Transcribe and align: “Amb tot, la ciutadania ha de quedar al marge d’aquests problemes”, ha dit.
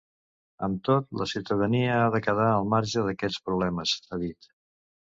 “Amb 0.67 0.79
tot, 0.89 1.05
la 1.21 1.27
ciutadania 1.33 1.93
ha 1.99 2.09
de 2.17 2.23
quedar 2.31 2.49
al 2.57 2.67
marge 2.75 3.07
d’aquests 3.11 3.47
problemes”, 3.51 3.97
ha 4.11 4.25
dit. 4.29 4.55